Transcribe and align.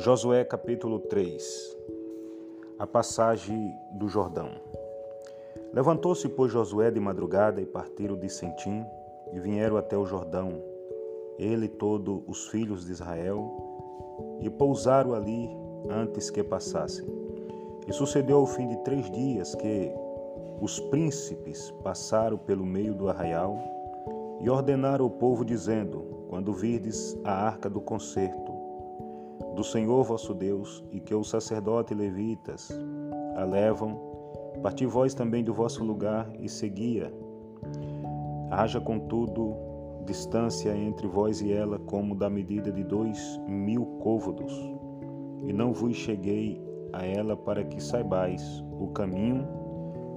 Josué 0.00 0.44
capítulo 0.44 1.00
3 1.00 1.76
A 2.78 2.86
passagem 2.86 3.74
do 3.94 4.08
Jordão 4.08 4.48
Levantou-se, 5.72 6.28
pois, 6.28 6.52
Josué 6.52 6.88
de 6.88 7.00
madrugada 7.00 7.60
e 7.60 7.66
partiram 7.66 8.16
de 8.16 8.28
Sentim 8.28 8.86
e 9.32 9.40
vieram 9.40 9.76
até 9.76 9.98
o 9.98 10.06
Jordão, 10.06 10.62
ele 11.36 11.66
e 11.66 11.68
todos 11.68 12.22
os 12.28 12.46
filhos 12.46 12.86
de 12.86 12.92
Israel, 12.92 13.50
e 14.40 14.48
pousaram 14.48 15.14
ali 15.14 15.50
antes 15.90 16.30
que 16.30 16.44
passassem. 16.44 17.04
E 17.88 17.92
sucedeu 17.92 18.36
ao 18.36 18.46
fim 18.46 18.68
de 18.68 18.76
três 18.84 19.10
dias 19.10 19.52
que 19.56 19.90
os 20.60 20.78
príncipes 20.78 21.72
passaram 21.82 22.38
pelo 22.38 22.64
meio 22.64 22.94
do 22.94 23.08
arraial 23.08 23.58
e 24.40 24.48
ordenaram 24.48 25.06
ao 25.06 25.10
povo, 25.10 25.44
dizendo: 25.44 26.26
Quando 26.28 26.52
virdes 26.52 27.18
a 27.24 27.32
arca 27.32 27.68
do 27.68 27.80
concerto, 27.80 28.47
do 29.58 29.64
Senhor 29.64 30.04
vosso 30.04 30.32
Deus, 30.34 30.84
e 30.92 31.00
que 31.00 31.12
os 31.12 31.30
sacerdotes 31.30 31.98
levitas 31.98 32.70
a 33.34 33.42
levam, 33.42 33.98
parti 34.62 34.86
vós 34.86 35.14
também 35.14 35.42
do 35.42 35.52
vosso 35.52 35.82
lugar 35.82 36.30
e 36.38 36.48
seguia. 36.48 37.12
Haja, 38.52 38.80
contudo, 38.80 39.56
distância 40.06 40.70
entre 40.76 41.08
vós 41.08 41.40
e 41.40 41.50
ela, 41.50 41.76
como 41.76 42.14
da 42.14 42.30
medida 42.30 42.70
de 42.70 42.84
dois 42.84 43.18
mil 43.48 43.84
côvados, 43.98 44.54
e 45.44 45.52
não 45.52 45.72
vos 45.72 45.96
cheguei 45.96 46.62
a 46.92 47.04
ela 47.04 47.36
para 47.36 47.64
que 47.64 47.82
saibais 47.82 48.64
o 48.78 48.86
caminho 48.92 49.44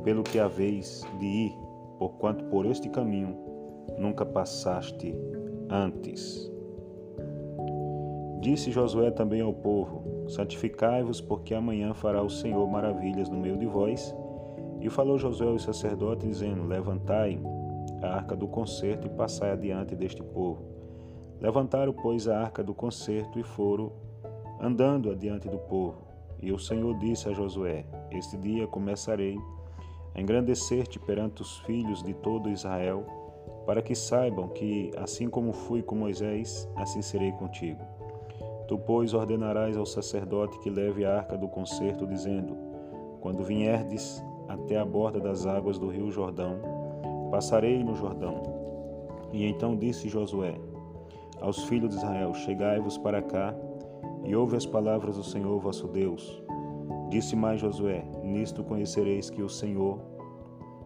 pelo 0.04 0.22
que 0.22 0.38
haveis 0.38 1.02
de 1.18 1.26
ir, 1.26 1.60
porquanto 1.98 2.46
por 2.46 2.68
este 2.68 2.90
caminho 2.90 3.36
nunca 3.98 4.24
passaste 4.24 5.16
antes. 5.68 6.51
Disse 8.42 8.72
Josué 8.72 9.12
também 9.12 9.40
ao 9.40 9.54
povo: 9.54 10.26
Santificai-vos, 10.28 11.22
porque 11.22 11.54
amanhã 11.54 11.94
fará 11.94 12.24
o 12.24 12.30
Senhor 12.30 12.68
maravilhas 12.68 13.30
no 13.30 13.38
meio 13.38 13.56
de 13.56 13.68
vós. 13.68 14.16
E 14.80 14.90
falou 14.90 15.20
Josué 15.20 15.48
aos 15.48 15.62
sacerdotes, 15.62 16.28
dizendo: 16.28 16.66
Levantai 16.66 17.40
a 18.02 18.16
arca 18.16 18.36
do 18.36 18.48
concerto 18.48 19.06
e 19.06 19.12
passai 19.12 19.52
adiante 19.52 19.96
deste 19.96 20.24
povo. 20.24 20.64
Levantaram, 21.40 21.94
pois, 21.94 22.28
a 22.28 22.40
arca 22.40 22.64
do 22.64 22.74
concerto 22.74 23.40
e 23.40 23.44
foram 23.44 23.92
andando 24.60 25.12
adiante 25.12 25.48
do 25.48 25.60
povo. 25.60 26.02
E 26.42 26.52
o 26.52 26.58
Senhor 26.58 26.98
disse 26.98 27.30
a 27.30 27.34
Josué: 27.34 27.86
Este 28.10 28.38
dia 28.38 28.66
começarei 28.66 29.38
a 30.16 30.20
engrandecer-te 30.20 30.98
perante 30.98 31.44
os 31.44 31.60
filhos 31.60 32.02
de 32.02 32.16
todo 32.16 32.50
Israel, 32.50 33.06
para 33.68 33.84
que 33.84 33.94
saibam 33.94 34.48
que, 34.48 34.90
assim 34.98 35.30
como 35.30 35.54
fui 35.54 35.84
com 35.84 35.96
Moisés, 35.96 36.68
assim 36.76 37.04
serei 37.04 37.32
contigo. 37.34 38.01
Tu, 38.72 38.78
pois, 38.78 39.14
ordenarás 39.14 39.76
ao 39.76 39.86
sacerdote 39.86 40.58
que 40.60 40.70
leve 40.70 41.04
a 41.04 41.18
arca 41.18 41.38
do 41.38 41.46
concerto, 41.50 42.08
dizendo: 42.08 42.56
Quando 43.20 43.44
vierdes 43.44 44.24
até 44.48 44.78
a 44.78 44.86
borda 44.86 45.20
das 45.20 45.46
águas 45.46 45.78
do 45.78 45.90
rio 45.90 46.10
Jordão, 46.10 46.58
passarei 47.30 47.84
no 47.84 47.94
Jordão. 47.96 48.42
E 49.34 49.46
então 49.46 49.76
disse 49.76 50.08
Josué 50.08 50.56
aos 51.42 51.66
filhos 51.66 51.90
de 51.90 51.98
Israel: 51.98 52.34
Chegai-vos 52.34 52.98
para 52.98 53.22
cá 53.22 53.54
e 54.24 54.34
ouve 54.34 54.56
as 54.56 54.66
palavras 54.66 55.18
do 55.18 55.24
Senhor 55.26 55.60
vosso 55.60 55.90
Deus. 55.90 56.42
Disse 57.10 57.36
mais 57.36 57.60
Josué: 57.60 58.06
Nisto 58.24 58.64
conhecereis 58.64 59.30
que 59.30 59.42
o 59.42 59.50
Senhor, 59.50 60.00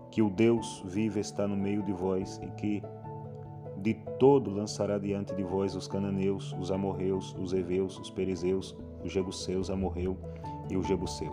que 0.09 0.23
o 0.23 0.29
Deus 0.31 0.81
vive 0.87 1.19
está 1.19 1.47
no 1.47 1.55
meio 1.55 1.83
de 1.83 1.93
vós 1.93 2.41
e 2.41 2.47
que 2.47 2.81
de 3.85 3.93
todo 4.17 4.49
lançará 4.49 4.97
diante 4.97 5.35
de 5.35 5.43
vós 5.43 5.75
os 5.75 5.87
cananeus, 5.87 6.55
os 6.59 6.71
amorreus, 6.71 7.35
os 7.39 7.53
heveus, 7.53 7.99
os 7.99 8.09
perizeus, 8.09 8.75
os 9.03 9.11
jebuseus, 9.11 9.69
amorreu 9.69 10.17
e 10.71 10.75
o 10.75 10.81
jebuseu. 10.81 11.31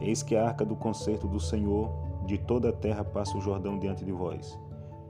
Eis 0.00 0.22
que 0.22 0.34
a 0.34 0.46
arca 0.46 0.64
do 0.64 0.74
concerto 0.74 1.28
do 1.28 1.38
Senhor 1.38 1.90
de 2.24 2.38
toda 2.38 2.70
a 2.70 2.72
terra 2.72 3.04
passa 3.04 3.36
o 3.36 3.42
Jordão 3.42 3.78
diante 3.78 4.06
de 4.06 4.10
vós. 4.10 4.58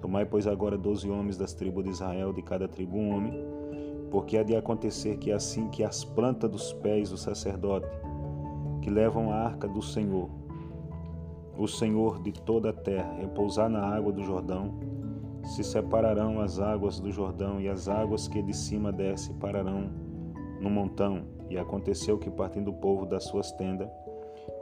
Tomai, 0.00 0.26
pois, 0.26 0.48
agora 0.48 0.76
doze 0.76 1.08
homens 1.08 1.38
das 1.38 1.54
tribos 1.54 1.84
de 1.84 1.91
Israel, 1.91 2.32
de 2.32 2.42
cada 2.42 2.66
tribo 2.66 2.96
um 2.96 3.14
homem, 3.14 3.32
porque 4.10 4.36
há 4.36 4.42
de 4.42 4.56
acontecer 4.56 5.18
que 5.18 5.30
assim 5.30 5.68
que 5.68 5.84
as 5.84 6.04
plantas 6.04 6.50
dos 6.50 6.72
pés 6.72 7.10
do 7.10 7.16
sacerdote, 7.16 7.86
que 8.82 8.91
levam 8.91 9.30
a 9.30 9.36
arca 9.36 9.68
do 9.68 9.80
Senhor, 9.80 10.28
o 11.56 11.68
Senhor 11.68 12.20
de 12.20 12.32
toda 12.32 12.70
a 12.70 12.72
terra, 12.72 13.14
repousar 13.20 13.68
na 13.70 13.86
água 13.86 14.12
do 14.12 14.24
Jordão, 14.24 14.74
se 15.46 15.62
separarão 15.62 16.40
as 16.40 16.58
águas 16.58 16.98
do 16.98 17.10
Jordão, 17.12 17.60
e 17.60 17.68
as 17.68 17.88
águas 17.88 18.26
que 18.26 18.42
de 18.42 18.54
cima 18.54 18.92
desce 18.92 19.32
pararão 19.34 19.90
no 20.60 20.68
montão. 20.68 21.24
E 21.48 21.56
aconteceu 21.56 22.18
que, 22.18 22.30
partindo 22.30 22.72
o 22.72 22.74
povo 22.74 23.06
das 23.06 23.24
suas 23.24 23.52
tendas, 23.52 23.88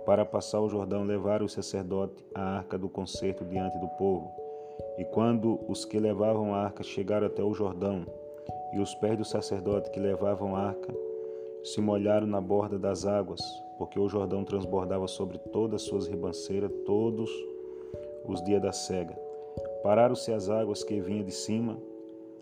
para 0.05 0.25
passar 0.25 0.61
o 0.61 0.69
Jordão, 0.69 1.03
levaram 1.03 1.47
o 1.47 1.49
sacerdote 1.49 2.25
a 2.34 2.59
arca 2.59 2.78
do 2.78 2.89
concerto 2.89 3.44
diante 3.44 3.78
do 3.78 3.89
povo. 3.89 4.31
E 4.99 5.05
quando 5.06 5.59
os 5.67 5.84
que 5.84 5.99
levavam 5.99 6.55
a 6.55 6.59
arca 6.59 6.83
chegaram 6.83 7.27
até 7.27 7.43
o 7.43 7.55
Jordão, 7.55 8.05
e 8.75 8.78
os 8.78 8.94
pés 8.97 9.17
do 9.17 9.25
sacerdote 9.25 9.91
que 9.91 10.00
levavam 10.00 10.55
a 10.55 10.69
arca 10.69 10.94
se 11.62 11.81
molharam 11.81 12.27
na 12.27 12.41
borda 12.41 12.78
das 12.78 13.06
águas, 13.06 13.41
porque 13.78 13.99
o 13.99 14.09
Jordão 14.09 14.44
transbordava 14.44 15.09
sobre 15.09 15.39
todas 15.39 15.83
as 15.83 15.89
suas 15.89 16.06
ribanceiras 16.06 16.71
todos 16.84 17.31
os 18.27 18.43
dias 18.44 18.61
da 18.61 18.73
cega. 18.73 19.24
Pararam-se 19.84 20.33
as 20.33 20.49
águas 20.49 20.83
que 20.83 20.99
vinham 20.99 21.27
de 21.27 21.31
cima, 21.31 21.77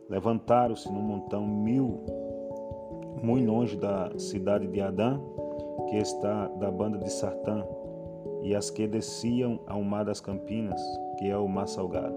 levantaram-se 0.08 0.88
no 0.92 1.00
montão 1.00 1.44
mil, 1.44 1.98
muito 3.20 3.50
longe 3.50 3.76
da 3.76 4.16
cidade 4.16 4.69
de 4.69 4.80
Adã, 4.80 5.19
que 5.91 5.97
está 5.97 6.47
da 6.47 6.70
banda 6.70 6.98
de 6.98 7.10
Sartã, 7.10 7.66
e 8.42 8.54
as 8.54 8.70
que 8.70 8.86
desciam 8.86 9.58
ao 9.66 9.82
mar 9.82 10.04
das 10.04 10.20
Campinas, 10.20 10.81
que 11.19 11.28
é 11.28 11.36
o 11.36 11.48
mar 11.48 11.66
salgado. 11.66 12.14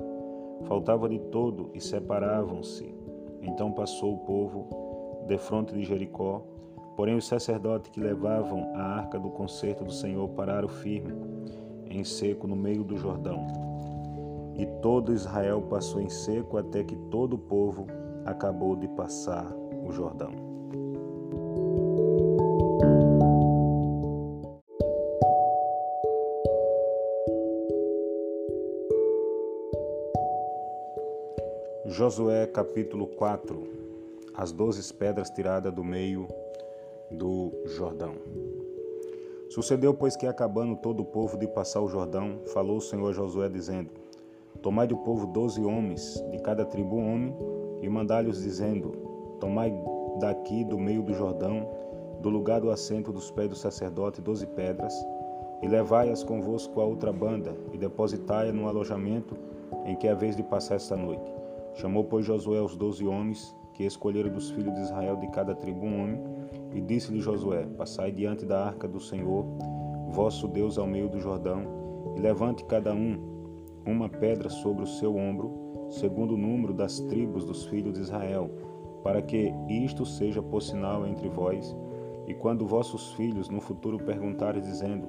Faltava 0.65 1.09
de 1.09 1.17
todo 1.17 1.71
e 1.73 1.81
separavam-se. 1.81 2.93
Então 3.41 3.71
passou 3.71 4.13
o 4.13 4.19
povo 4.19 5.25
de 5.27 5.39
fronte 5.39 5.73
de 5.73 5.83
Jericó, 5.83 6.43
porém 6.95 7.15
os 7.15 7.25
sacerdotes 7.25 7.89
que 7.89 7.99
levavam 7.99 8.71
a 8.75 8.83
arca 8.97 9.17
do 9.17 9.31
concerto 9.31 9.85
do 9.85 9.91
Senhor 9.91 10.29
pararam 10.29 10.69
firme, 10.69 11.15
em 11.89 12.03
seco, 12.03 12.45
no 12.45 12.55
meio 12.55 12.83
do 12.83 12.95
Jordão. 12.95 13.74
E 14.57 14.65
todo 14.81 15.13
Israel 15.13 15.61
passou 15.63 15.99
em 15.99 16.09
seco 16.09 16.57
até 16.57 16.83
que 16.83 16.95
todo 17.11 17.33
o 17.33 17.37
povo 17.37 17.87
acabou 18.25 18.75
de 18.75 18.87
passar 18.87 19.45
o 19.85 19.91
Jordão. 19.91 20.31
Josué 31.85 32.47
capítulo 32.47 33.07
4 33.07 33.63
As 34.33 34.51
doze 34.51 34.93
pedras 34.93 35.29
tiradas 35.29 35.73
do 35.73 35.83
meio 35.83 36.27
do 37.11 37.51
Jordão. 37.65 38.15
Sucedeu, 39.49 39.93
pois, 39.93 40.17
que 40.17 40.27
acabando 40.27 40.75
todo 40.75 41.01
o 41.01 41.05
povo 41.05 41.37
de 41.37 41.47
passar 41.47 41.81
o 41.81 41.87
Jordão, 41.87 42.41
falou 42.47 42.77
o 42.77 42.81
Senhor 42.81 43.09
a 43.09 43.13
Josué, 43.13 43.47
dizendo: 43.47 43.89
Tomai 44.61 44.87
do 44.87 44.97
povo 44.97 45.27
doze 45.27 45.63
homens, 45.63 46.23
de 46.31 46.39
cada 46.39 46.65
tribo 46.65 46.95
um 46.95 47.13
homem, 47.13 47.35
e 47.81 47.89
mandai-lhes 47.89 48.41
dizendo: 48.41 48.91
Tomai 49.39 49.73
daqui 50.19 50.63
do 50.63 50.77
meio 50.77 51.03
do 51.03 51.13
Jordão, 51.13 51.67
do 52.21 52.29
lugar 52.29 52.61
do 52.61 52.71
assento 52.71 53.11
dos 53.11 53.29
pés 53.31 53.49
do 53.49 53.55
sacerdote, 53.55 54.21
doze 54.21 54.47
pedras, 54.47 54.93
e 55.61 55.67
levai-as 55.67 56.23
convosco 56.23 56.81
à 56.81 56.85
outra 56.85 57.11
banda, 57.11 57.55
e 57.73 57.77
depositai-a 57.77 58.51
no 58.51 58.67
alojamento 58.67 59.35
em 59.85 59.95
que 59.95 60.07
é 60.07 60.15
vez 60.15 60.35
de 60.35 60.43
passar 60.43 60.75
esta 60.75 60.95
noite. 60.95 61.31
Chamou, 61.75 62.03
pois, 62.03 62.25
Josué 62.25 62.61
os 62.61 62.75
doze 62.75 63.05
homens, 63.05 63.55
que 63.73 63.83
escolheram 63.83 64.31
dos 64.31 64.49
filhos 64.51 64.73
de 64.73 64.81
Israel 64.81 65.17
de 65.17 65.27
cada 65.27 65.53
tribo 65.53 65.85
um 65.85 66.01
homem, 66.01 66.23
e 66.73 66.81
disse-lhe 66.81 67.19
Josué: 67.19 67.65
Passai 67.77 68.11
diante 68.11 68.45
da 68.45 68.65
arca 68.65 68.87
do 68.87 68.99
Senhor, 68.99 69.45
vosso 70.09 70.47
Deus, 70.47 70.77
ao 70.77 70.87
meio 70.87 71.09
do 71.09 71.19
Jordão, 71.19 71.63
e 72.15 72.19
levante 72.19 72.63
cada 72.65 72.93
um 72.93 73.34
uma 73.85 74.09
pedra 74.09 74.49
sobre 74.49 74.83
o 74.83 74.87
seu 74.87 75.15
ombro, 75.15 75.87
segundo 75.89 76.33
o 76.33 76.37
número 76.37 76.73
das 76.73 76.99
tribos 77.01 77.45
dos 77.45 77.65
filhos 77.65 77.93
de 77.93 78.01
Israel, 78.01 78.49
para 79.03 79.21
que 79.21 79.53
isto 79.69 80.05
seja 80.05 80.41
por 80.41 80.61
sinal 80.61 81.05
entre 81.05 81.29
vós, 81.29 81.75
e 82.27 82.33
quando 82.33 82.65
vossos 82.65 83.13
filhos 83.13 83.49
no 83.49 83.61
futuro 83.61 83.99
perguntarem, 83.99 84.61
dizendo: 84.61 85.07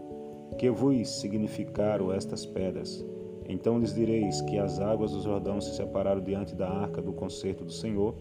Que 0.59 0.71
vos 0.71 1.09
significaram 1.21 2.13
estas 2.13 2.45
pedras? 2.45 3.05
Então 3.49 3.79
lhes 3.79 3.95
direis 3.95 4.41
que 4.43 4.59
as 4.59 4.81
águas 4.81 5.13
do 5.13 5.23
Jordão 5.23 5.61
se 5.61 5.75
separaram 5.75 6.21
diante 6.21 6.55
da 6.55 6.69
arca 6.69 7.01
do 7.01 7.13
concerto 7.13 7.65
do 7.65 7.73
Senhor, 7.73 8.15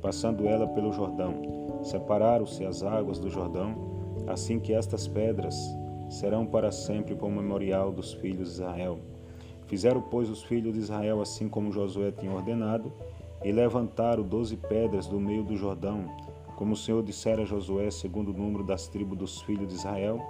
passando 0.00 0.46
ela 0.46 0.68
pelo 0.68 0.92
Jordão. 0.92 1.80
Separaram-se 1.82 2.64
as 2.64 2.82
águas 2.82 3.18
do 3.18 3.30
Jordão, 3.30 3.74
assim 4.26 4.60
que 4.60 4.72
estas 4.72 5.08
pedras 5.08 5.56
serão 6.08 6.46
para 6.46 6.70
sempre 6.70 7.14
por 7.14 7.30
memorial 7.30 7.90
dos 7.90 8.12
filhos 8.14 8.48
de 8.48 8.62
Israel. 8.62 8.98
Fizeram, 9.66 10.00
pois, 10.00 10.30
os 10.30 10.42
filhos 10.42 10.72
de 10.72 10.80
Israel 10.80 11.20
assim 11.20 11.48
como 11.48 11.72
Josué 11.72 12.12
tinha 12.12 12.32
ordenado, 12.32 12.92
e 13.44 13.52
levantaram 13.52 14.22
doze 14.22 14.56
pedras 14.56 15.06
do 15.06 15.20
meio 15.20 15.42
do 15.42 15.56
Jordão, 15.56 16.04
como 16.56 16.72
o 16.72 16.76
Senhor 16.76 17.02
dissera 17.02 17.42
a 17.42 17.44
Josué, 17.44 17.90
segundo 17.90 18.30
o 18.30 18.36
número 18.36 18.64
das 18.64 18.88
tribos 18.88 19.18
dos 19.18 19.42
filhos 19.42 19.68
de 19.68 19.74
Israel, 19.74 20.20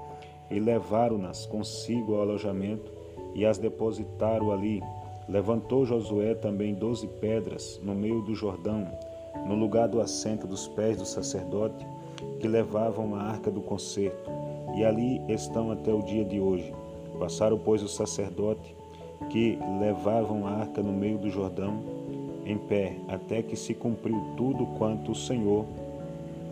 e 0.51 0.59
levaram-nas 0.59 1.47
consigo 1.47 2.15
ao 2.15 2.23
alojamento 2.23 2.91
e 3.35 3.45
as 3.45 3.59
depositaram 3.59 4.51
ali. 4.51 4.83
Levantou 5.29 5.85
Josué 5.85 6.35
também 6.35 6.75
doze 6.75 7.07
pedras 7.07 7.81
no 7.83 7.95
meio 7.95 8.23
do 8.23 8.35
Jordão, 8.35 8.87
no 9.47 9.55
lugar 9.55 9.89
do 9.89 10.01
assento 10.01 10.47
dos 10.47 10.67
pés 10.69 10.97
do 10.97 11.05
sacerdote, 11.05 11.87
que 12.41 12.49
levavam 12.49 13.15
a 13.15 13.23
arca 13.23 13.51
do 13.51 13.61
concerto, 13.61 14.31
e 14.77 14.85
ali 14.85 15.21
estão 15.29 15.71
até 15.71 15.93
o 15.93 16.03
dia 16.03 16.25
de 16.25 16.41
hoje. 16.41 16.73
Passaram, 17.19 17.59
pois, 17.59 17.83
o 17.83 17.89
sacerdote 17.89 18.77
que 19.31 19.59
levavam 19.81 20.47
a 20.47 20.51
arca 20.51 20.83
no 20.83 20.93
meio 20.93 21.19
do 21.19 21.31
Jordão 21.31 21.83
em 22.45 22.57
pé, 22.57 22.97
até 23.09 23.43
que 23.43 23.57
se 23.57 23.75
cumpriu 23.75 24.35
tudo 24.37 24.67
quanto 24.79 25.13
o 25.13 25.15
Senhor 25.15 25.67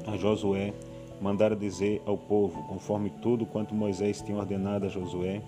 a 0.07 0.17
Josué 0.17 0.73
mandara 1.21 1.57
dizer 1.57 2.03
ao 2.05 2.19
povo, 2.19 2.63
conforme 2.65 3.09
tudo 3.09 3.47
quanto 3.47 3.75
Moisés 3.75 4.21
tinha 4.21 4.37
ordenado 4.37 4.87
a 4.87 4.89
Josué, 4.89 5.41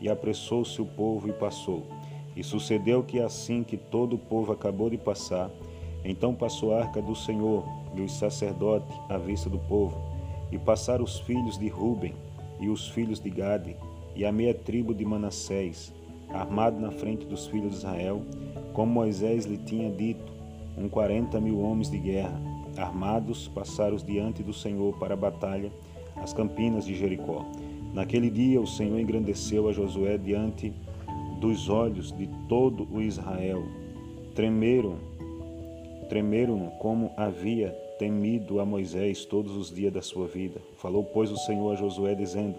e 0.00 0.08
apressou-se 0.08 0.80
o 0.80 0.86
povo 0.86 1.28
e 1.28 1.32
passou. 1.32 1.82
E 2.36 2.44
sucedeu 2.44 3.02
que 3.02 3.18
assim 3.18 3.64
que 3.64 3.76
todo 3.76 4.14
o 4.14 4.18
povo 4.18 4.52
acabou 4.52 4.90
de 4.90 4.98
passar, 4.98 5.50
então 6.04 6.34
passou 6.34 6.74
a 6.74 6.82
arca 6.82 7.00
do 7.00 7.14
Senhor 7.14 7.64
e 7.94 8.00
os 8.02 8.12
sacerdotes 8.12 8.94
à 9.08 9.16
vista 9.16 9.48
do 9.48 9.58
povo, 9.58 9.98
e 10.52 10.58
passaram 10.58 11.02
os 11.02 11.18
filhos 11.20 11.58
de 11.58 11.68
Ruben 11.68 12.14
e 12.60 12.68
os 12.68 12.88
filhos 12.88 13.18
de 13.18 13.30
Gade 13.30 13.76
e 14.14 14.24
a 14.24 14.30
meia 14.30 14.54
tribo 14.54 14.94
de 14.94 15.04
Manassés, 15.04 15.92
armado 16.30 16.80
na 16.80 16.90
frente 16.90 17.26
dos 17.26 17.46
filhos 17.46 17.72
de 17.72 17.76
Israel, 17.78 18.22
como 18.72 18.92
Moisés 18.92 19.44
lhe 19.46 19.56
tinha 19.58 19.90
dito, 19.90 20.32
um 20.76 20.88
quarenta 20.88 21.40
mil 21.40 21.60
homens 21.60 21.90
de 21.90 21.98
guerra, 21.98 22.40
armados, 22.76 23.48
passaram 23.48 23.96
diante 23.96 24.42
do 24.42 24.52
Senhor 24.52 24.96
para 24.98 25.14
a 25.14 25.16
batalha, 25.16 25.70
as 26.16 26.32
campinas 26.32 26.84
de 26.84 26.94
Jericó. 26.94 27.44
Naquele 27.94 28.30
dia 28.30 28.60
o 28.60 28.66
Senhor 28.66 28.98
engrandeceu 28.98 29.68
a 29.68 29.72
Josué 29.72 30.18
diante 30.18 30.72
dos 31.40 31.68
olhos 31.68 32.12
de 32.12 32.28
todo 32.48 32.86
o 32.92 33.00
Israel. 33.00 33.62
Tremeram, 34.34 34.96
tremeram 36.08 36.70
como 36.78 37.10
havia 37.16 37.70
temido 37.98 38.60
a 38.60 38.66
Moisés 38.66 39.24
todos 39.24 39.56
os 39.56 39.74
dias 39.74 39.92
da 39.92 40.02
sua 40.02 40.26
vida. 40.26 40.60
Falou, 40.76 41.04
pois, 41.04 41.30
o 41.30 41.36
Senhor 41.38 41.72
a 41.72 41.76
Josué, 41.76 42.14
dizendo: 42.14 42.56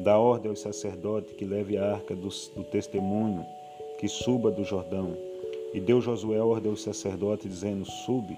Dá 0.00 0.18
ordem 0.18 0.50
aos 0.50 0.60
sacerdotes 0.60 1.34
que 1.34 1.44
leve 1.44 1.76
a 1.76 1.92
arca 1.92 2.14
do, 2.14 2.28
do 2.28 2.64
testemunho, 2.64 3.46
que 3.98 4.08
suba 4.08 4.50
do 4.50 4.64
Jordão. 4.64 5.16
E 5.72 5.80
deu 5.80 6.00
Josué 6.00 6.40
ordem 6.40 6.70
aos 6.70 6.82
sacerdotes, 6.82 7.48
dizendo: 7.48 7.84
Sube 7.84 8.36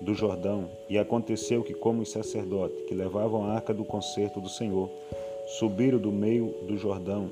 do 0.00 0.14
Jordão. 0.14 0.68
E 0.88 0.98
aconteceu 0.98 1.62
que, 1.62 1.74
como 1.74 2.02
os 2.02 2.10
sacerdotes 2.10 2.84
que 2.86 2.94
levavam 2.94 3.44
a 3.44 3.54
arca 3.54 3.72
do 3.72 3.84
concerto 3.84 4.40
do 4.40 4.48
Senhor, 4.48 4.90
subiram 5.58 5.98
do 5.98 6.12
meio 6.12 6.54
do 6.66 6.76
Jordão, 6.76 7.30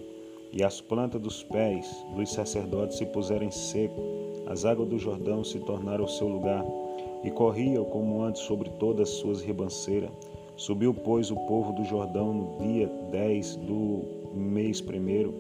e 0.50 0.62
as 0.64 0.80
plantas 0.80 1.20
dos 1.20 1.42
pés 1.42 1.86
dos 2.16 2.32
sacerdotes 2.32 2.96
se 2.96 3.04
puseram 3.06 3.46
em 3.46 3.50
seco, 3.50 4.00
as 4.46 4.64
águas 4.64 4.88
do 4.88 4.98
Jordão 4.98 5.44
se 5.44 5.58
tornaram 5.60 6.04
o 6.04 6.08
seu 6.08 6.26
lugar, 6.26 6.64
e 7.22 7.30
corriam 7.30 7.84
como 7.84 8.22
antes 8.22 8.42
sobre 8.42 8.70
todas 8.70 9.10
as 9.10 9.14
suas 9.16 9.42
ribanceiras. 9.42 10.10
Subiu, 10.58 10.92
pois, 10.92 11.30
o 11.30 11.36
povo 11.46 11.72
do 11.72 11.84
Jordão 11.84 12.34
no 12.34 12.58
dia 12.58 12.90
10 13.12 13.56
do 13.56 14.02
mês 14.34 14.80
primeiro, 14.80 15.32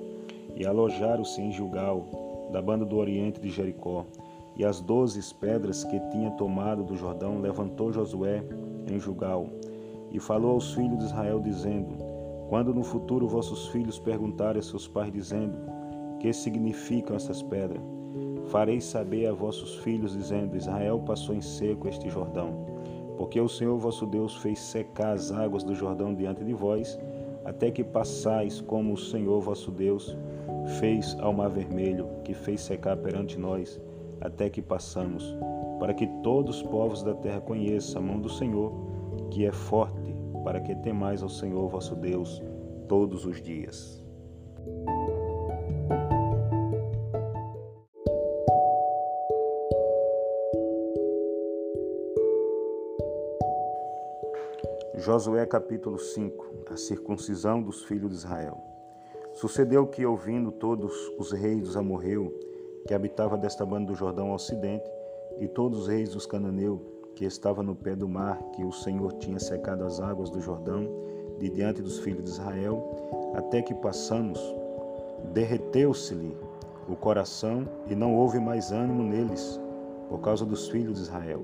e 0.54 0.64
alojaram-se 0.64 1.42
em 1.42 1.50
Gilgal, 1.50 2.04
da 2.52 2.62
banda 2.62 2.84
do 2.84 2.96
oriente 2.96 3.40
de 3.40 3.50
Jericó. 3.50 4.06
E 4.56 4.64
as 4.64 4.80
doze 4.80 5.34
pedras 5.34 5.82
que 5.82 5.98
tinha 6.10 6.30
tomado 6.30 6.84
do 6.84 6.96
Jordão 6.96 7.40
levantou 7.40 7.92
Josué 7.92 8.44
em 8.88 9.00
Gilgal, 9.00 9.48
e 10.12 10.20
falou 10.20 10.52
aos 10.52 10.72
filhos 10.72 10.98
de 11.00 11.06
Israel, 11.06 11.40
dizendo: 11.40 11.96
quando 12.48 12.72
no 12.72 12.84
futuro 12.84 13.26
vossos 13.26 13.66
filhos 13.68 13.98
perguntarem 13.98 14.60
a 14.60 14.62
seus 14.62 14.86
pais, 14.86 15.12
dizendo: 15.12 15.58
Que 16.20 16.32
significam 16.32 17.16
essas 17.16 17.42
pedras? 17.42 17.82
Fareis 18.46 18.84
saber 18.84 19.26
a 19.26 19.32
vossos 19.32 19.78
filhos, 19.78 20.12
dizendo: 20.12 20.56
Israel 20.56 21.00
passou 21.00 21.34
em 21.34 21.40
seco 21.40 21.88
este 21.88 22.08
Jordão, 22.08 22.77
porque 23.18 23.40
o 23.40 23.48
Senhor 23.48 23.76
vosso 23.76 24.06
Deus 24.06 24.36
fez 24.36 24.60
secar 24.60 25.12
as 25.12 25.32
águas 25.32 25.64
do 25.64 25.74
Jordão 25.74 26.14
diante 26.14 26.44
de 26.44 26.54
vós, 26.54 26.96
até 27.44 27.68
que 27.68 27.82
passais 27.82 28.60
como 28.60 28.92
o 28.92 28.96
Senhor 28.96 29.40
vosso 29.40 29.72
Deus 29.72 30.16
fez 30.78 31.16
ao 31.18 31.32
mar 31.32 31.50
vermelho, 31.50 32.08
que 32.22 32.32
fez 32.32 32.60
secar 32.60 32.96
perante 32.96 33.36
nós, 33.36 33.80
até 34.20 34.48
que 34.48 34.62
passamos, 34.62 35.36
para 35.80 35.92
que 35.92 36.06
todos 36.22 36.58
os 36.58 36.62
povos 36.62 37.02
da 37.02 37.14
terra 37.14 37.40
conheçam 37.40 38.00
a 38.00 38.04
mão 38.04 38.20
do 38.20 38.28
Senhor, 38.28 38.72
que 39.32 39.44
é 39.44 39.50
forte 39.50 40.14
para 40.44 40.60
que 40.60 40.76
temais 40.76 41.20
ao 41.20 41.28
Senhor 41.28 41.68
vosso 41.68 41.96
Deus 41.96 42.40
todos 42.86 43.26
os 43.26 43.42
dias. 43.42 44.00
Josué 54.98 55.46
capítulo 55.46 55.96
5 55.96 56.46
A 56.72 56.76
circuncisão 56.76 57.62
dos 57.62 57.84
filhos 57.84 58.10
de 58.10 58.16
Israel. 58.16 58.58
Sucedeu 59.32 59.86
que, 59.86 60.04
ouvindo 60.04 60.50
todos 60.50 60.92
os 61.16 61.30
reis 61.30 61.62
dos 61.62 61.76
amorreus, 61.76 62.32
que 62.84 62.92
habitava 62.92 63.38
desta 63.38 63.64
banda 63.64 63.86
do 63.86 63.94
Jordão 63.94 64.30
ao 64.30 64.34
ocidente, 64.34 64.90
e 65.38 65.46
todos 65.46 65.82
os 65.82 65.86
reis 65.86 66.10
dos 66.14 66.26
cananeus, 66.26 66.80
que 67.14 67.24
estava 67.24 67.62
no 67.62 67.76
pé 67.76 67.94
do 67.94 68.08
mar, 68.08 68.42
que 68.56 68.64
o 68.64 68.72
Senhor 68.72 69.12
tinha 69.14 69.38
secado 69.38 69.84
as 69.84 70.00
águas 70.00 70.30
do 70.30 70.40
Jordão, 70.40 70.90
de 71.38 71.48
diante 71.48 71.80
dos 71.80 72.00
filhos 72.00 72.24
de 72.24 72.30
Israel, 72.30 73.32
até 73.36 73.62
que 73.62 73.74
passamos, 73.74 74.40
derreteu-se-lhe 75.32 76.36
o 76.88 76.96
coração 76.96 77.68
e 77.86 77.94
não 77.94 78.16
houve 78.16 78.40
mais 78.40 78.72
ânimo 78.72 79.04
neles, 79.04 79.60
por 80.08 80.20
causa 80.20 80.44
dos 80.44 80.68
filhos 80.68 80.96
de 80.96 81.02
Israel. 81.02 81.40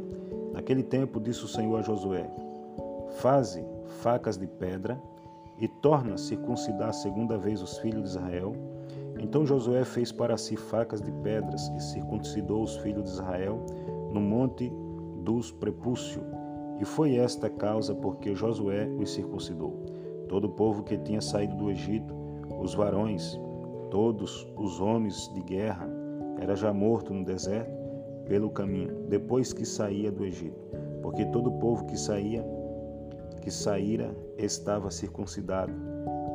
Naquele 0.53 0.83
tempo 0.83 1.21
disse 1.21 1.45
o 1.45 1.49
Senhor 1.49 1.79
a 1.79 1.83
Josué: 1.83 2.29
Faze 3.09 3.65
facas 4.03 4.37
de 4.37 4.47
pedra 4.47 5.01
e 5.59 5.69
torna 5.69 6.15
a 6.15 6.19
circuncidar 6.19 6.89
a 6.89 6.93
segunda 6.93 7.39
vez 7.39 7.63
os 7.63 7.79
filhos 7.79 8.03
de 8.03 8.09
Israel. 8.19 8.53
Então 9.19 9.47
Josué 9.47 9.85
fez 9.85 10.11
para 10.11 10.37
si 10.37 10.57
facas 10.57 11.01
de 11.01 11.13
pedras 11.13 11.69
e 11.77 11.81
circuncidou 11.81 12.63
os 12.63 12.77
filhos 12.79 13.05
de 13.05 13.11
Israel 13.11 13.65
no 14.13 14.21
monte 14.21 14.73
dos 15.23 15.53
prepúcio. 15.53 16.23
E 16.81 16.85
foi 16.85 17.17
esta 17.17 17.49
causa 17.49 17.95
porque 17.95 18.35
Josué 18.35 18.89
os 18.99 19.13
circuncidou. 19.13 19.85
Todo 20.29 20.47
o 20.47 20.51
povo 20.51 20.83
que 20.83 20.99
tinha 20.99 21.21
saído 21.21 21.55
do 21.57 21.71
Egito, 21.71 22.15
os 22.61 22.75
varões, 22.75 23.39
todos 23.91 24.47
os 24.57 24.81
homens 24.81 25.33
de 25.35 25.41
guerra, 25.43 25.89
era 26.41 26.57
já 26.57 26.73
morto 26.73 27.15
no 27.15 27.25
deserto 27.25 27.73
pelo 28.27 28.51
caminho, 28.51 29.07
depois 29.09 29.53
que 29.53 29.65
saía 29.65 30.11
do 30.11 30.25
Egito. 30.25 30.59
Porque 31.03 31.25
todo 31.27 31.49
o 31.51 31.59
povo 31.59 31.85
que 31.87 31.97
saía, 31.97 32.45
que 33.45 33.51
saíra, 33.51 34.17
estava 34.37 34.91
circuncidado. 34.91 35.73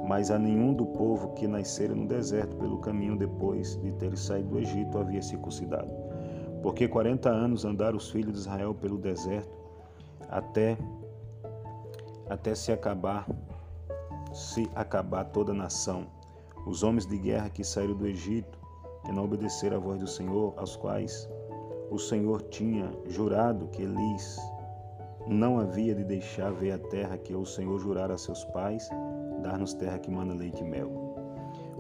Mas 0.07 0.31
a 0.31 0.39
nenhum 0.39 0.73
do 0.73 0.85
povo 0.85 1.33
que 1.33 1.47
nascera 1.47 1.93
no 1.93 2.07
deserto 2.07 2.55
pelo 2.55 2.79
caminho 2.79 3.17
depois 3.17 3.75
de 3.81 3.91
ter 3.93 4.17
saído 4.17 4.49
do 4.49 4.59
Egito 4.59 4.97
havia 4.97 5.21
circuncidado 5.21 5.91
porque 6.61 6.87
quarenta 6.87 7.29
anos 7.29 7.65
andaram 7.65 7.97
os 7.97 8.09
filhos 8.09 8.33
de 8.33 8.39
Israel 8.39 8.73
pelo 8.73 8.97
deserto 8.97 9.57
até 10.29 10.77
até 12.29 12.53
se 12.53 12.71
acabar 12.71 13.25
se 14.33 14.69
acabar 14.75 15.25
toda 15.25 15.51
a 15.51 15.55
nação. 15.55 16.05
Os 16.67 16.83
homens 16.83 17.07
de 17.07 17.17
guerra 17.17 17.49
que 17.49 17.63
saíram 17.63 17.95
do 17.95 18.05
Egito 18.05 18.59
e 19.07 19.11
não 19.11 19.23
obedeceram 19.23 19.77
à 19.77 19.79
voz 19.79 19.99
do 19.99 20.07
Senhor, 20.07 20.53
aos 20.57 20.75
quais 20.75 21.27
o 21.89 21.97
Senhor 21.97 22.43
tinha 22.43 22.93
jurado 23.07 23.67
que 23.69 23.83
lhes 23.83 24.39
não 25.29 25.59
havia 25.59 25.93
de 25.93 26.03
deixar 26.03 26.51
ver 26.51 26.71
a 26.71 26.79
terra 26.79 27.17
que 27.17 27.35
o 27.35 27.45
Senhor 27.45 27.77
jurara 27.79 28.15
a 28.15 28.17
seus 28.17 28.43
pais, 28.45 28.89
dar-nos 29.43 29.73
terra 29.75 29.99
que 29.99 30.09
manda 30.09 30.33
leite 30.33 30.61
e 30.61 30.67
mel. 30.67 30.89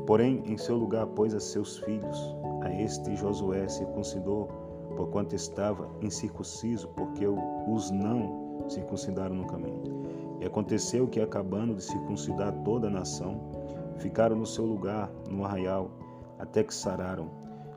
Porém, 0.05 0.43
em 0.45 0.57
seu 0.57 0.77
lugar 0.77 1.07
pôs 1.07 1.33
a 1.33 1.39
seus 1.39 1.79
filhos, 1.79 2.35
a 2.61 2.71
este 2.71 3.15
Josué 3.15 3.67
circuncidou 3.67 4.47
porquanto 4.95 5.35
estava 5.35 5.89
incircunciso, 6.01 6.89
porque 6.89 7.25
os 7.25 7.89
não 7.89 8.65
circuncidaram 8.67 9.35
no 9.35 9.47
caminho. 9.47 10.03
E 10.39 10.45
aconteceu 10.45 11.07
que, 11.07 11.21
acabando 11.21 11.75
de 11.75 11.83
circuncidar 11.83 12.53
toda 12.63 12.87
a 12.87 12.91
nação, 12.91 13.49
ficaram 13.97 14.35
no 14.35 14.45
seu 14.45 14.65
lugar, 14.65 15.11
no 15.29 15.43
arraial, 15.43 15.91
até 16.37 16.63
que 16.63 16.73
sararam. 16.73 17.29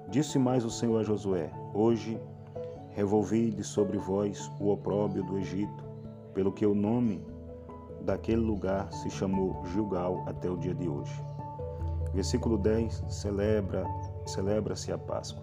Disse 0.08 0.38
mais 0.38 0.64
o 0.64 0.70
Senhor 0.70 1.00
a 1.00 1.02
Josué: 1.02 1.50
Hoje 1.72 2.20
revolvi 2.94 3.50
de 3.50 3.64
sobre 3.64 3.96
vós 3.96 4.50
o 4.60 4.70
opróbio 4.70 5.22
do 5.24 5.38
Egito, 5.38 5.84
pelo 6.34 6.52
que 6.52 6.66
o 6.66 6.74
nome 6.74 7.24
daquele 8.02 8.40
lugar 8.40 8.92
se 8.92 9.10
chamou 9.10 9.64
Gilgal 9.66 10.22
até 10.26 10.50
o 10.50 10.56
dia 10.56 10.74
de 10.74 10.88
hoje. 10.88 11.12
Versículo 12.12 12.58
10 12.58 13.04
celebra 13.08 13.86
celebra-se 14.26 14.92
a 14.92 14.98
Páscoa. 14.98 15.42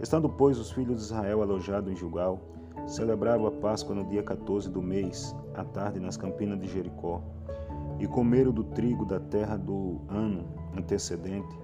Estando, 0.00 0.28
pois, 0.28 0.58
os 0.58 0.72
filhos 0.72 0.98
de 0.98 1.04
Israel 1.04 1.42
alojados 1.42 1.92
em 1.92 1.96
Gilgal, 1.96 2.40
celebraram 2.86 3.46
a 3.46 3.50
Páscoa 3.50 3.94
no 3.94 4.04
dia 4.04 4.22
14 4.22 4.68
do 4.68 4.82
mês, 4.82 5.36
à 5.54 5.62
tarde, 5.62 6.00
nas 6.00 6.16
campinas 6.16 6.58
de 6.58 6.66
Jericó, 6.66 7.22
e 7.98 8.06
comeram 8.06 8.50
do 8.50 8.64
trigo 8.64 9.04
da 9.04 9.20
terra 9.20 9.56
do 9.56 10.00
ano 10.08 10.44
antecedente, 10.76 11.58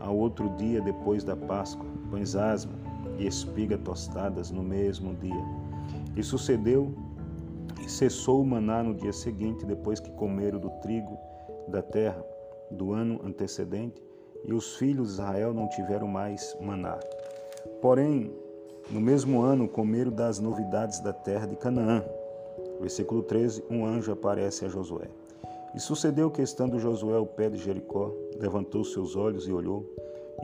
ao 0.00 0.16
outro 0.16 0.48
dia 0.56 0.80
depois 0.80 1.22
da 1.22 1.36
Páscoa, 1.36 1.86
pães 2.10 2.34
asma 2.34 2.85
e 3.18 3.26
espiga 3.26 3.78
tostadas 3.78 4.50
no 4.50 4.62
mesmo 4.62 5.14
dia. 5.14 5.44
E 6.16 6.22
sucedeu 6.22 6.94
e 7.84 7.88
cessou 7.88 8.42
o 8.42 8.46
maná 8.46 8.82
no 8.82 8.94
dia 8.94 9.12
seguinte, 9.12 9.64
depois 9.64 10.00
que 10.00 10.10
comeram 10.12 10.58
do 10.58 10.70
trigo 10.80 11.18
da 11.68 11.82
terra 11.82 12.24
do 12.70 12.92
ano 12.92 13.20
antecedente, 13.24 14.02
e 14.44 14.52
os 14.52 14.76
filhos 14.76 15.08
de 15.08 15.14
Israel 15.14 15.52
não 15.52 15.68
tiveram 15.68 16.06
mais 16.06 16.56
maná. 16.60 16.98
Porém, 17.80 18.32
no 18.90 19.00
mesmo 19.00 19.40
ano 19.40 19.68
comeram 19.68 20.12
das 20.12 20.38
novidades 20.38 21.00
da 21.00 21.12
terra 21.12 21.46
de 21.46 21.56
Canaã. 21.56 22.04
Versículo 22.80 23.22
13: 23.22 23.64
Um 23.70 23.84
anjo 23.84 24.12
aparece 24.12 24.64
a 24.64 24.68
Josué. 24.68 25.08
E 25.74 25.80
sucedeu 25.80 26.30
que, 26.30 26.40
estando 26.40 26.78
Josué 26.78 27.16
ao 27.16 27.26
pé 27.26 27.50
de 27.50 27.58
Jericó, 27.58 28.12
levantou 28.38 28.84
seus 28.84 29.16
olhos 29.16 29.48
e 29.48 29.52
olhou, 29.52 29.84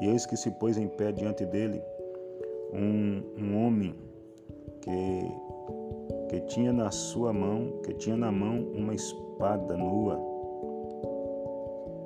e 0.00 0.08
eis 0.08 0.26
que 0.26 0.36
se 0.36 0.50
pôs 0.50 0.76
em 0.76 0.88
pé 0.88 1.12
diante 1.12 1.46
dele 1.46 1.80
um, 2.72 3.22
um 3.38 3.64
homem 3.64 3.94
que, 4.80 6.28
que 6.28 6.40
tinha 6.46 6.72
na 6.72 6.90
sua 6.90 7.32
mão, 7.32 7.80
que 7.84 7.92
tinha 7.94 8.16
na 8.16 8.32
mão 8.32 8.66
uma 8.74 8.94
espada 8.94 9.76
nua. 9.76 10.18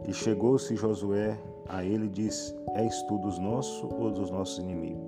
E 0.06 0.12
chegou-se 0.12 0.76
Josué 0.76 1.38
a 1.68 1.84
ele 1.84 2.06
e 2.06 2.10
disse: 2.10 2.54
És 2.74 3.02
tu 3.02 3.18
dos 3.18 3.38
nossos 3.38 3.82
ou 3.92 4.10
dos 4.10 4.30
nossos 4.30 4.58
inimigos? 4.58 5.02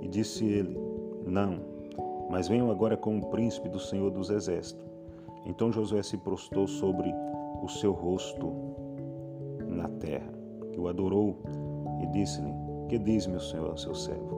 E 0.00 0.08
disse 0.08 0.44
ele: 0.44 0.78
Não, 1.26 1.58
mas 2.30 2.48
venho 2.48 2.70
agora 2.70 2.96
com 2.96 3.18
o 3.18 3.26
príncipe 3.26 3.68
do 3.68 3.78
Senhor 3.78 4.10
dos 4.10 4.30
Exércitos. 4.30 4.84
Então 5.46 5.70
Josué 5.70 6.02
se 6.02 6.16
prostrou 6.18 6.66
sobre 6.66 7.12
o 7.62 7.68
seu 7.68 7.92
rosto 7.92 8.52
na 9.66 9.88
terra, 9.88 10.32
e 10.72 10.78
o 10.78 10.88
adorou 10.88 11.36
e 12.02 12.06
disse-lhe: 12.08 12.52
Que 12.88 12.98
diz, 12.98 13.26
meu 13.26 13.40
senhor, 13.40 13.70
ao 13.70 13.76
seu 13.76 13.94
servo? 13.94 14.33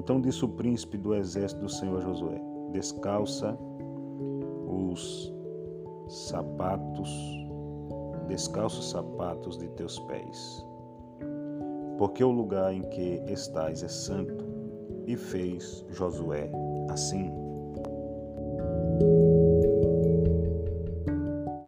Então 0.00 0.18
disse 0.18 0.42
o 0.42 0.48
príncipe 0.48 0.96
do 0.96 1.14
exército 1.14 1.60
do 1.60 1.68
Senhor 1.68 2.00
Josué: 2.00 2.40
Descalça 2.72 3.56
os 4.66 5.30
sapatos, 6.08 7.10
descalça 8.26 8.78
os 8.78 8.90
sapatos 8.90 9.58
de 9.58 9.68
teus 9.68 9.98
pés, 10.00 10.66
porque 11.98 12.24
o 12.24 12.30
lugar 12.30 12.72
em 12.72 12.80
que 12.80 13.22
estás 13.30 13.82
é 13.82 13.88
santo. 13.88 14.48
E 15.06 15.16
fez 15.16 15.84
Josué 15.90 16.50
assim. 16.88 17.30